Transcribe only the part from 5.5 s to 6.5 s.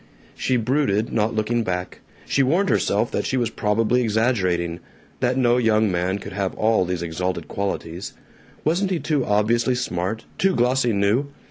young man could